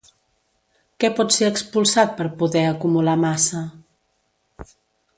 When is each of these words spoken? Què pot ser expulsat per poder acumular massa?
Què 1.03 1.11
pot 1.19 1.35
ser 1.35 1.49
expulsat 1.51 2.17
per 2.21 2.27
poder 2.41 2.65
acumular 2.73 3.17
massa? 3.29 3.65